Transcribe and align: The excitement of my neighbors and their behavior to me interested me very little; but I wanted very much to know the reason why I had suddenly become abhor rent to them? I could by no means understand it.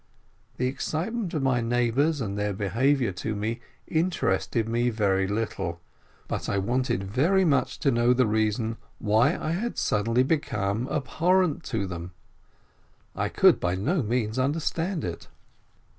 The 0.57 0.65
excitement 0.65 1.35
of 1.35 1.43
my 1.43 1.61
neighbors 1.61 2.21
and 2.21 2.35
their 2.35 2.53
behavior 2.53 3.11
to 3.11 3.35
me 3.35 3.59
interested 3.87 4.67
me 4.67 4.89
very 4.89 5.27
little; 5.27 5.79
but 6.27 6.49
I 6.49 6.57
wanted 6.57 7.03
very 7.03 7.45
much 7.45 7.77
to 7.81 7.91
know 7.91 8.11
the 8.11 8.25
reason 8.25 8.77
why 8.97 9.37
I 9.37 9.51
had 9.51 9.77
suddenly 9.77 10.23
become 10.23 10.87
abhor 10.89 11.41
rent 11.41 11.63
to 11.65 11.85
them? 11.85 12.13
I 13.15 13.29
could 13.29 13.59
by 13.59 13.75
no 13.75 14.01
means 14.01 14.39
understand 14.39 15.03
it. 15.05 15.27